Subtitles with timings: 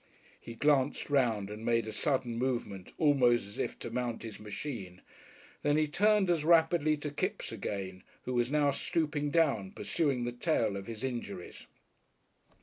[0.39, 5.03] He glanced round and made a sudden movement almost as if to mount his machine.
[5.61, 10.31] Then he turned as rapidly to Kipps again, who was now stooping down, pursuing the
[10.31, 11.67] tale of his injuries.